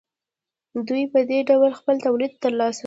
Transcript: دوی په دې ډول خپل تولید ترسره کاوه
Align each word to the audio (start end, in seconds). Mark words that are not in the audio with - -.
دوی 0.87 1.03
په 1.13 1.19
دې 1.29 1.39
ډول 1.49 1.71
خپل 1.79 1.95
تولید 2.05 2.31
ترسره 2.43 2.59
کاوه 2.59 2.69